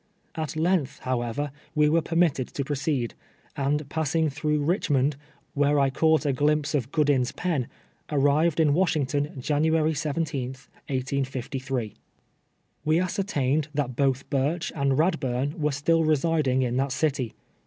At 0.33 0.55
length, 0.55 0.97
however, 1.01 1.51
we 1.75 1.87
were 1.87 2.01
permitted 2.01 2.47
to 2.55 2.63
proceed, 2.65 3.13
and, 3.55 3.87
passing 3.87 4.31
through 4.31 4.65
liichiiioud, 4.65 5.13
wlu 5.55 5.73
ro 5.75 5.79
I 5.79 5.91
caught 5.91 6.25
a 6.25 6.33
glimpse 6.33 6.73
of 6.73 6.91
Goodin's 6.91 7.31
pen, 7.31 7.67
arrived 8.09 8.59
in 8.59 8.73
AVashiugtoii 8.73 9.37
January 9.37 9.93
17th, 9.93 10.67
1853. 10.89 11.93
We 12.83 12.99
ascertained 12.99 13.67
that 13.75 13.95
both 13.95 14.27
Ijurch 14.31 14.71
and 14.73 14.93
riadl)urn 14.93 15.59
were 15.59 15.71
still 15.71 16.03
residing 16.03 16.63
in 16.63 16.77
that 16.77 16.91
city. 16.91 17.35